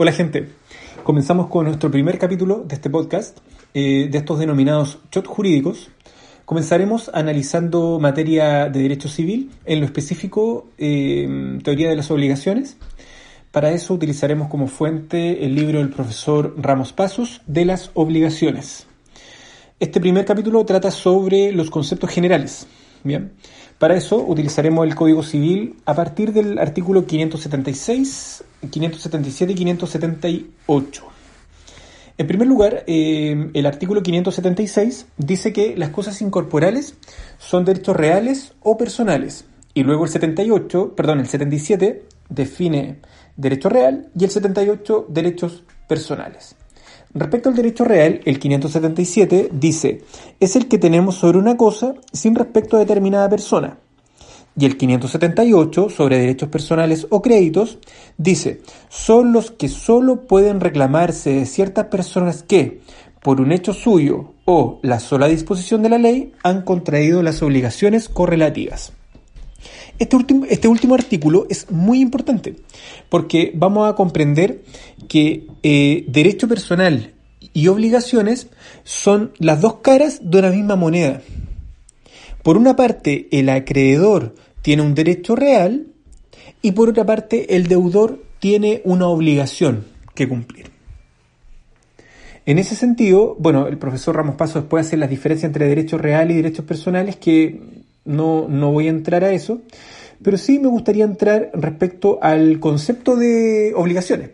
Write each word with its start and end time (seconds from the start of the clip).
Hola 0.00 0.12
gente, 0.12 0.50
comenzamos 1.02 1.48
con 1.48 1.66
nuestro 1.66 1.90
primer 1.90 2.20
capítulo 2.20 2.62
de 2.64 2.76
este 2.76 2.88
podcast, 2.88 3.36
eh, 3.74 4.06
de 4.08 4.18
estos 4.18 4.38
denominados 4.38 5.00
shot 5.10 5.26
jurídicos. 5.26 5.90
Comenzaremos 6.44 7.10
analizando 7.12 7.98
materia 7.98 8.68
de 8.68 8.80
derecho 8.80 9.08
civil, 9.08 9.50
en 9.64 9.80
lo 9.80 9.86
específico 9.86 10.68
eh, 10.78 11.58
teoría 11.64 11.88
de 11.88 11.96
las 11.96 12.12
obligaciones. 12.12 12.76
Para 13.50 13.72
eso 13.72 13.92
utilizaremos 13.92 14.46
como 14.46 14.68
fuente 14.68 15.44
el 15.44 15.56
libro 15.56 15.80
del 15.80 15.90
profesor 15.90 16.54
Ramos 16.56 16.92
Pasos 16.92 17.42
de 17.48 17.64
las 17.64 17.90
obligaciones. 17.94 18.86
Este 19.80 20.00
primer 20.00 20.24
capítulo 20.24 20.64
trata 20.64 20.92
sobre 20.92 21.50
los 21.50 21.70
conceptos 21.70 22.10
generales. 22.10 22.68
Bien, 23.04 23.32
para 23.78 23.96
eso 23.96 24.16
utilizaremos 24.16 24.86
el 24.86 24.94
Código 24.94 25.22
Civil 25.22 25.76
a 25.84 25.94
partir 25.94 26.32
del 26.32 26.58
artículo 26.58 27.06
576, 27.06 28.44
577 28.70 29.52
y 29.52 29.54
578. 29.54 31.04
En 32.18 32.26
primer 32.26 32.48
lugar, 32.48 32.82
eh, 32.88 33.50
el 33.54 33.66
artículo 33.66 34.02
576 34.02 35.06
dice 35.18 35.52
que 35.52 35.76
las 35.76 35.90
cosas 35.90 36.20
incorporales 36.20 36.96
son 37.38 37.64
derechos 37.64 37.96
reales 37.96 38.54
o 38.60 38.76
personales. 38.76 39.44
Y 39.72 39.84
luego 39.84 40.04
el 40.04 40.10
78, 40.10 40.96
perdón, 40.96 41.20
el 41.20 41.28
77 41.28 42.02
define 42.28 42.98
derecho 43.36 43.68
real 43.68 44.10
y 44.18 44.24
el 44.24 44.30
78 44.30 45.06
derechos 45.08 45.62
personales. 45.86 46.56
Respecto 47.14 47.48
al 47.48 47.54
derecho 47.54 47.84
real, 47.84 48.20
el 48.24 48.38
577 48.38 49.50
dice, 49.52 50.02
es 50.40 50.56
el 50.56 50.68
que 50.68 50.78
tenemos 50.78 51.14
sobre 51.16 51.38
una 51.38 51.56
cosa 51.56 51.94
sin 52.12 52.34
respecto 52.34 52.76
a 52.76 52.80
determinada 52.80 53.28
persona. 53.28 53.78
Y 54.58 54.66
el 54.66 54.76
578, 54.76 55.88
sobre 55.88 56.18
derechos 56.18 56.48
personales 56.48 57.06
o 57.10 57.22
créditos, 57.22 57.78
dice, 58.16 58.60
son 58.88 59.32
los 59.32 59.52
que 59.52 59.68
solo 59.68 60.26
pueden 60.26 60.60
reclamarse 60.60 61.30
de 61.30 61.46
ciertas 61.46 61.86
personas 61.86 62.42
que, 62.42 62.80
por 63.22 63.40
un 63.40 63.52
hecho 63.52 63.72
suyo 63.72 64.34
o 64.44 64.80
la 64.82 64.98
sola 64.98 65.28
disposición 65.28 65.82
de 65.82 65.90
la 65.90 65.98
ley, 65.98 66.32
han 66.42 66.62
contraído 66.62 67.22
las 67.22 67.40
obligaciones 67.42 68.08
correlativas. 68.08 68.92
Este 69.98 70.16
último, 70.16 70.44
este 70.48 70.68
último 70.68 70.94
artículo 70.94 71.46
es 71.50 71.70
muy 71.70 72.00
importante 72.00 72.56
porque 73.08 73.52
vamos 73.54 73.90
a 73.90 73.94
comprender 73.94 74.62
que 75.08 75.46
eh, 75.62 76.04
derecho 76.08 76.48
personal 76.48 77.14
y 77.52 77.68
obligaciones 77.68 78.48
son 78.84 79.32
las 79.38 79.60
dos 79.60 79.76
caras 79.76 80.20
de 80.22 80.38
una 80.38 80.50
misma 80.50 80.76
moneda. 80.76 81.22
Por 82.42 82.56
una 82.56 82.76
parte, 82.76 83.28
el 83.32 83.48
acreedor 83.48 84.34
tiene 84.62 84.82
un 84.82 84.94
derecho 84.94 85.34
real 85.34 85.88
y 86.62 86.72
por 86.72 86.88
otra 86.88 87.04
parte, 87.04 87.56
el 87.56 87.66
deudor 87.66 88.22
tiene 88.38 88.82
una 88.84 89.06
obligación 89.08 89.84
que 90.14 90.28
cumplir. 90.28 90.70
En 92.46 92.58
ese 92.58 92.74
sentido, 92.74 93.36
bueno, 93.38 93.66
el 93.66 93.76
profesor 93.76 94.16
Ramos 94.16 94.36
Paso 94.36 94.60
después 94.60 94.86
hace 94.86 94.96
las 94.96 95.10
diferencias 95.10 95.48
entre 95.48 95.68
derechos 95.68 96.00
reales 96.00 96.34
y 96.34 96.42
derechos 96.42 96.64
personales 96.64 97.16
que 97.16 97.60
no, 98.08 98.72
voy 98.72 98.86
a 98.86 98.90
entrar 98.90 99.24
a 99.24 99.32
eso, 99.32 99.60
pero 100.22 100.36
sí 100.36 100.58
me 100.58 100.68
gustaría 100.68 101.04
entrar 101.04 101.50
respecto 101.54 102.18
al 102.22 102.58
concepto 102.58 103.16
de 103.16 103.72
obligaciones. 103.76 104.30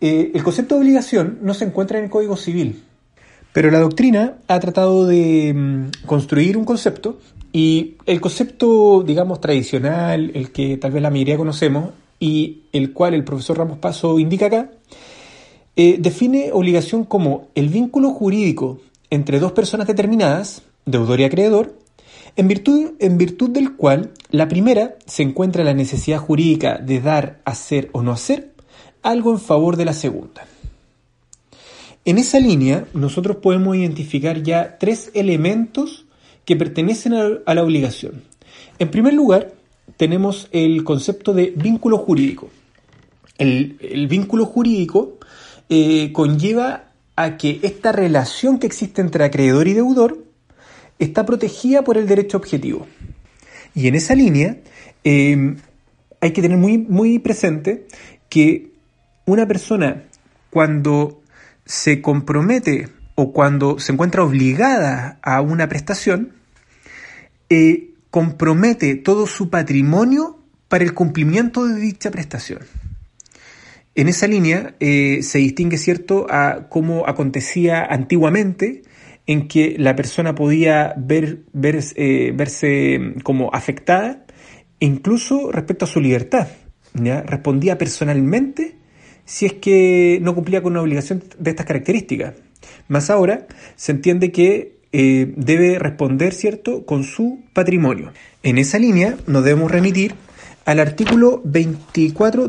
Eh, 0.00 0.32
el 0.34 0.42
concepto 0.42 0.74
de 0.74 0.82
obligación 0.82 1.38
no 1.42 1.54
se 1.54 1.64
encuentra 1.64 1.98
en 1.98 2.04
el 2.04 2.10
Código 2.10 2.36
Civil, 2.36 2.82
pero 3.52 3.70
la 3.70 3.80
doctrina 3.80 4.38
ha 4.48 4.60
tratado 4.60 5.06
de 5.06 5.52
mm, 5.54 6.06
construir 6.06 6.56
un 6.56 6.64
concepto 6.64 7.18
y 7.52 7.96
el 8.06 8.20
concepto, 8.20 9.02
digamos, 9.06 9.40
tradicional, 9.40 10.30
el 10.34 10.52
que 10.52 10.76
tal 10.78 10.92
vez 10.92 11.02
la 11.02 11.10
mayoría 11.10 11.36
conocemos 11.36 11.90
y 12.18 12.62
el 12.72 12.92
cual 12.92 13.14
el 13.14 13.24
profesor 13.24 13.58
Ramos 13.58 13.78
Paso 13.78 14.18
indica 14.18 14.46
acá, 14.46 14.70
eh, 15.76 15.96
define 15.98 16.50
obligación 16.52 17.04
como 17.04 17.48
el 17.54 17.68
vínculo 17.68 18.10
jurídico 18.10 18.78
entre 19.10 19.40
dos 19.40 19.52
personas 19.52 19.86
determinadas, 19.86 20.62
deudor 20.86 21.20
y 21.20 21.24
acreedor, 21.24 21.74
en 22.36 22.48
virtud, 22.48 22.92
en 22.98 23.18
virtud 23.18 23.50
del 23.50 23.76
cual 23.76 24.12
la 24.30 24.48
primera 24.48 24.96
se 25.06 25.22
encuentra 25.22 25.64
la 25.64 25.74
necesidad 25.74 26.18
jurídica 26.18 26.78
de 26.78 27.00
dar, 27.00 27.40
hacer 27.44 27.90
o 27.92 28.02
no 28.02 28.12
hacer 28.12 28.52
algo 29.02 29.32
en 29.32 29.40
favor 29.40 29.76
de 29.76 29.84
la 29.84 29.92
segunda. 29.92 30.46
En 32.04 32.18
esa 32.18 32.40
línea, 32.40 32.86
nosotros 32.94 33.36
podemos 33.36 33.76
identificar 33.76 34.42
ya 34.42 34.78
tres 34.78 35.10
elementos 35.14 36.06
que 36.44 36.56
pertenecen 36.56 37.14
a 37.14 37.54
la 37.54 37.62
obligación. 37.62 38.22
En 38.78 38.90
primer 38.90 39.14
lugar, 39.14 39.52
tenemos 39.96 40.48
el 40.50 40.82
concepto 40.84 41.32
de 41.32 41.52
vínculo 41.56 41.98
jurídico. 41.98 42.50
El, 43.38 44.06
vínculo 44.08 44.46
jurídico 44.46 45.18
eh, 45.68 46.10
conlleva 46.12 46.84
a 47.16 47.36
que 47.36 47.60
esta 47.62 47.92
relación 47.92 48.58
que 48.58 48.66
existe 48.66 49.00
entre 49.00 49.24
acreedor 49.24 49.68
y 49.68 49.74
deudor 49.74 50.31
está 51.04 51.26
protegida 51.26 51.82
por 51.82 51.96
el 51.96 52.06
derecho 52.06 52.36
objetivo. 52.36 52.86
Y 53.74 53.88
en 53.88 53.94
esa 53.94 54.14
línea 54.14 54.58
eh, 55.04 55.56
hay 56.20 56.32
que 56.32 56.42
tener 56.42 56.58
muy, 56.58 56.78
muy 56.78 57.18
presente 57.18 57.86
que 58.28 58.72
una 59.24 59.46
persona 59.46 60.02
cuando 60.50 61.22
se 61.64 62.02
compromete 62.02 62.88
o 63.14 63.32
cuando 63.32 63.78
se 63.78 63.92
encuentra 63.92 64.22
obligada 64.22 65.18
a 65.22 65.40
una 65.40 65.68
prestación, 65.68 66.32
eh, 67.48 67.90
compromete 68.10 68.94
todo 68.96 69.26
su 69.26 69.50
patrimonio 69.50 70.38
para 70.68 70.84
el 70.84 70.94
cumplimiento 70.94 71.66
de 71.66 71.80
dicha 71.80 72.10
prestación. 72.10 72.60
En 73.94 74.08
esa 74.08 74.26
línea 74.26 74.74
eh, 74.80 75.22
se 75.22 75.38
distingue, 75.38 75.76
¿cierto?, 75.76 76.26
a 76.30 76.68
cómo 76.70 77.06
acontecía 77.06 77.84
antiguamente, 77.84 78.82
en 79.26 79.48
que 79.48 79.76
la 79.78 79.94
persona 79.94 80.34
podía 80.34 80.94
ver, 80.96 81.44
eh, 81.54 82.32
verse 82.34 83.14
como 83.22 83.50
afectada, 83.52 84.24
incluso 84.80 85.52
respecto 85.52 85.84
a 85.84 85.88
su 85.88 86.00
libertad. 86.00 86.48
Respondía 86.94 87.78
personalmente 87.78 88.76
si 89.24 89.46
es 89.46 89.54
que 89.54 90.18
no 90.22 90.34
cumplía 90.34 90.62
con 90.62 90.72
una 90.72 90.82
obligación 90.82 91.22
de 91.38 91.50
estas 91.50 91.66
características. 91.66 92.34
Más 92.88 93.08
ahora 93.10 93.46
se 93.76 93.92
entiende 93.92 94.32
que 94.32 94.80
eh, 94.92 95.32
debe 95.36 95.78
responder, 95.78 96.34
¿cierto?, 96.34 96.84
con 96.84 97.04
su 97.04 97.40
patrimonio. 97.52 98.12
En 98.42 98.58
esa 98.58 98.78
línea 98.78 99.16
nos 99.26 99.44
debemos 99.44 99.70
remitir 99.70 100.14
al 100.64 100.80
artículo 100.80 101.40
24, 101.44 102.48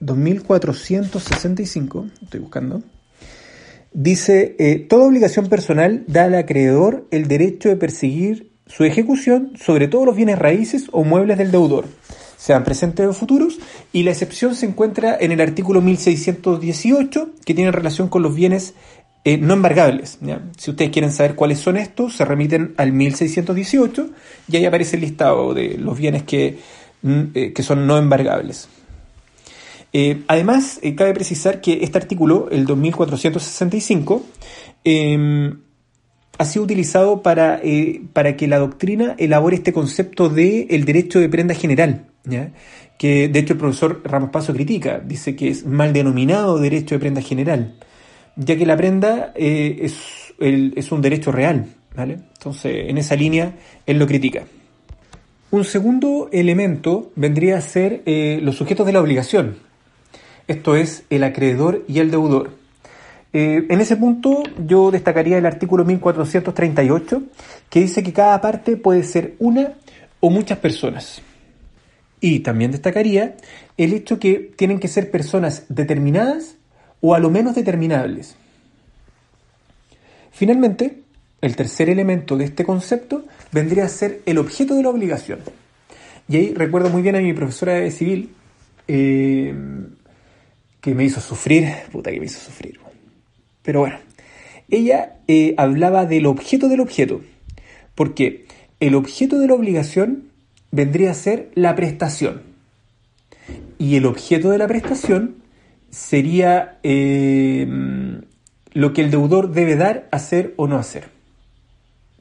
2465, 0.00 1.10
2465, 1.10 2.06
estoy 2.22 2.40
buscando, 2.40 2.82
dice, 3.92 4.56
eh, 4.58 4.78
toda 4.78 5.06
obligación 5.06 5.48
personal 5.48 6.04
da 6.06 6.24
al 6.24 6.34
acreedor 6.34 7.06
el 7.10 7.28
derecho 7.28 7.68
de 7.68 7.76
perseguir 7.76 8.52
su 8.66 8.84
ejecución 8.84 9.52
sobre 9.56 9.88
todos 9.88 10.06
los 10.06 10.16
bienes 10.16 10.38
raíces 10.38 10.88
o 10.92 11.04
muebles 11.04 11.38
del 11.38 11.50
deudor 11.50 11.86
sean 12.36 12.62
presentes 12.62 13.06
o 13.06 13.12
futuros, 13.12 13.58
y 13.92 14.04
la 14.04 14.12
excepción 14.12 14.54
se 14.54 14.66
encuentra 14.66 15.16
en 15.18 15.32
el 15.32 15.40
artículo 15.40 15.80
1618, 15.80 17.30
que 17.44 17.54
tiene 17.54 17.72
relación 17.72 18.08
con 18.08 18.22
los 18.22 18.34
bienes 18.36 18.74
eh, 19.24 19.38
no 19.38 19.54
embargables. 19.54 20.20
Si 20.56 20.70
ustedes 20.70 20.92
quieren 20.92 21.10
saber 21.10 21.34
cuáles 21.34 21.58
son 21.58 21.76
estos, 21.76 22.14
se 22.14 22.24
remiten 22.24 22.74
al 22.76 22.92
1618 22.92 24.10
y 24.48 24.56
ahí 24.56 24.64
aparece 24.64 24.94
el 24.94 25.02
listado 25.02 25.54
de 25.54 25.76
los 25.78 25.98
bienes 25.98 26.22
que, 26.22 26.60
mm, 27.02 27.22
eh, 27.34 27.52
que 27.52 27.62
son 27.64 27.84
no 27.88 27.98
embargables. 27.98 28.68
Eh, 29.98 30.24
además, 30.28 30.80
cabe 30.96 31.14
precisar 31.14 31.60
que 31.60 31.78
este 31.82 31.96
artículo, 31.96 32.48
el 32.50 32.66
2465, 32.66 34.22
em, 34.84 35.60
ha 36.38 36.44
sido 36.44 36.64
utilizado 36.64 37.22
para, 37.22 37.62
para 38.12 38.36
que 38.36 38.46
la 38.46 38.58
doctrina 38.58 39.14
elabore 39.16 39.56
este 39.56 39.72
concepto 39.72 40.28
de 40.28 40.66
el 40.68 40.84
derecho 40.84 41.18
de 41.18 41.30
prenda 41.30 41.54
general 41.54 42.06
que 42.98 43.28
de 43.28 43.38
hecho 43.38 43.54
el 43.54 43.58
profesor 43.58 44.02
Ramos 44.04 44.30
Paso 44.30 44.52
critica, 44.52 45.00
dice 45.04 45.36
que 45.36 45.48
es 45.48 45.66
mal 45.66 45.92
denominado 45.92 46.58
derecho 46.58 46.94
de 46.94 46.98
prenda 47.00 47.20
general, 47.20 47.74
ya 48.36 48.56
que 48.56 48.66
la 48.66 48.76
prenda 48.76 49.32
eh, 49.34 49.78
es, 49.82 50.34
es, 50.38 50.92
un 50.92 51.02
derecho 51.02 51.32
real, 51.32 51.66
¿vale? 51.94 52.18
Entonces, 52.36 52.88
en 52.88 52.98
esa 52.98 53.16
línea, 53.16 53.56
él 53.86 53.98
lo 53.98 54.06
critica. 54.06 54.44
Un 55.50 55.64
segundo 55.64 56.28
elemento 56.32 57.12
vendría 57.16 57.58
a 57.58 57.60
ser 57.60 58.02
eh, 58.06 58.40
los 58.42 58.56
sujetos 58.56 58.86
de 58.86 58.92
la 58.92 59.00
obligación, 59.00 59.56
esto 60.48 60.76
es 60.76 61.04
el 61.10 61.24
acreedor 61.24 61.84
y 61.88 62.00
el 62.00 62.10
deudor. 62.10 62.50
Eh, 63.32 63.66
en 63.68 63.80
ese 63.80 63.96
punto 63.96 64.42
yo 64.66 64.90
destacaría 64.90 65.38
el 65.38 65.46
artículo 65.46 65.84
1438, 65.84 67.22
que 67.68 67.80
dice 67.80 68.02
que 68.02 68.12
cada 68.12 68.40
parte 68.40 68.76
puede 68.76 69.02
ser 69.02 69.34
una 69.38 69.74
o 70.20 70.30
muchas 70.30 70.58
personas. 70.58 71.20
Y 72.20 72.40
también 72.40 72.70
destacaría 72.70 73.36
el 73.76 73.92
hecho 73.92 74.18
que 74.18 74.52
tienen 74.56 74.80
que 74.80 74.88
ser 74.88 75.10
personas 75.10 75.64
determinadas 75.68 76.56
o 77.00 77.14
a 77.14 77.18
lo 77.18 77.30
menos 77.30 77.54
determinables. 77.54 78.36
Finalmente, 80.32 81.02
el 81.40 81.56
tercer 81.56 81.90
elemento 81.90 82.36
de 82.36 82.46
este 82.46 82.64
concepto 82.64 83.24
vendría 83.52 83.84
a 83.84 83.88
ser 83.88 84.22
el 84.26 84.38
objeto 84.38 84.74
de 84.74 84.82
la 84.82 84.88
obligación. 84.88 85.40
Y 86.28 86.36
ahí 86.36 86.54
recuerdo 86.54 86.88
muy 86.88 87.02
bien 87.02 87.16
a 87.16 87.20
mi 87.20 87.32
profesora 87.32 87.74
de 87.74 87.90
civil, 87.90 88.30
eh, 88.88 89.54
que 90.86 90.94
me 90.94 91.04
hizo 91.04 91.20
sufrir, 91.20 91.68
puta 91.90 92.12
que 92.12 92.20
me 92.20 92.26
hizo 92.26 92.38
sufrir. 92.38 92.78
Pero 93.62 93.80
bueno, 93.80 93.98
ella 94.68 95.16
eh, 95.26 95.52
hablaba 95.56 96.06
del 96.06 96.26
objeto 96.26 96.68
del 96.68 96.78
objeto, 96.78 97.22
porque 97.96 98.46
el 98.78 98.94
objeto 98.94 99.40
de 99.40 99.48
la 99.48 99.54
obligación 99.54 100.28
vendría 100.70 101.10
a 101.10 101.14
ser 101.14 101.50
la 101.56 101.74
prestación. 101.74 102.42
Y 103.78 103.96
el 103.96 104.06
objeto 104.06 104.50
de 104.50 104.58
la 104.58 104.68
prestación 104.68 105.38
sería 105.90 106.78
eh, 106.84 107.66
lo 108.72 108.92
que 108.92 109.00
el 109.00 109.10
deudor 109.10 109.50
debe 109.50 109.74
dar, 109.74 110.08
hacer 110.12 110.54
o 110.56 110.68
no 110.68 110.76
hacer. 110.76 111.08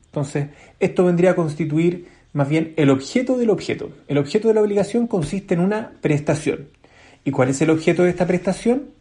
Entonces, 0.08 0.48
esto 0.80 1.06
vendría 1.06 1.32
a 1.32 1.36
constituir 1.36 2.08
más 2.34 2.50
bien 2.50 2.74
el 2.78 2.90
objeto 2.90 3.38
del 3.38 3.52
objeto. 3.52 3.92
El 4.08 4.18
objeto 4.18 4.48
de 4.48 4.56
la 4.56 4.62
obligación 4.62 5.06
consiste 5.06 5.54
en 5.54 5.60
una 5.60 5.92
prestación. 6.02 6.70
¿Y 7.26 7.32
cuál 7.32 7.50
es 7.50 7.60
el 7.62 7.72
objeto 7.72 8.04
de 8.04 8.12
esta 8.12 8.28
prestación? 8.28 8.92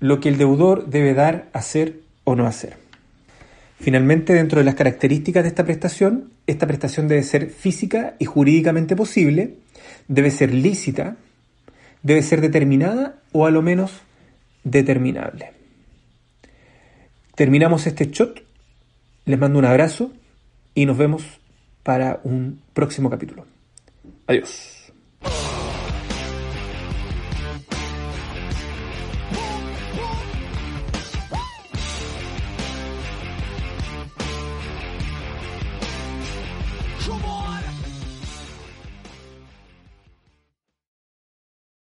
Lo 0.00 0.20
que 0.20 0.28
el 0.28 0.38
deudor 0.38 0.86
debe 0.86 1.12
dar, 1.12 1.50
hacer 1.52 2.00
o 2.22 2.36
no 2.36 2.46
hacer. 2.46 2.76
Finalmente, 3.80 4.32
dentro 4.32 4.60
de 4.60 4.64
las 4.64 4.76
características 4.76 5.42
de 5.42 5.48
esta 5.48 5.64
prestación, 5.64 6.30
esta 6.46 6.66
prestación 6.66 7.08
debe 7.08 7.22
ser 7.24 7.50
física 7.50 8.14
y 8.18 8.24
jurídicamente 8.24 8.96
posible, 8.96 9.56
debe 10.06 10.30
ser 10.30 10.54
lícita, 10.54 11.16
debe 12.02 12.22
ser 12.22 12.40
determinada 12.40 13.16
o 13.32 13.44
a 13.44 13.50
lo 13.50 13.60
menos 13.60 13.92
determinable. 14.62 15.52
Terminamos 17.34 17.86
este 17.86 18.06
shot, 18.06 18.42
les 19.24 19.38
mando 19.38 19.58
un 19.58 19.64
abrazo 19.64 20.12
y 20.74 20.86
nos 20.86 20.96
vemos 20.96 21.24
para 21.82 22.20
un 22.22 22.60
próximo 22.72 23.10
capítulo. 23.10 23.46
Adiós. 24.26 24.77